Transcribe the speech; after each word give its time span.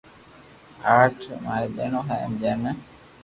آٺ 0.97 1.15
ماري 1.43 1.67
ٻينو 1.75 2.01
ھي 2.07 2.19
جي 2.39 2.51
مون 2.61 2.77